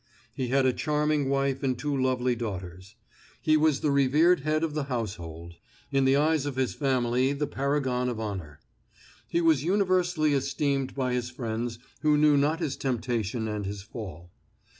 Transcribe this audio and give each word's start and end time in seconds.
He 0.33 0.47
had 0.47 0.65
a 0.65 0.73
charming 0.73 1.29
wife 1.29 1.61
and 1.61 1.77
two 1.77 1.95
lovely 1.95 2.35
daughters. 2.35 2.95
He 3.39 3.55
was 3.55 3.81
the 3.81 3.91
revered 3.91 4.39
head 4.39 4.63
of 4.63 4.73
the 4.73 4.85
household; 4.85 5.57
in 5.91 6.05
the 6.05 6.15
eyes 6.15 6.47
of 6.47 6.55
his 6.55 6.73
family 6.73 7.33
the 7.33 7.45
paragon 7.45 8.09
of 8.09 8.19
honor. 8.19 8.59
He 9.27 9.41
was 9.41 9.63
universally 9.63 10.33
esteemed 10.33 10.95
by 10.95 11.13
his 11.13 11.29
friends, 11.29 11.77
who 12.01 12.17
knew 12.17 12.35
not 12.35 12.59
his 12.61 12.75
temptation 12.77 13.47
and 13.47 13.67
his 13.67 13.83
fall. 13.83 14.31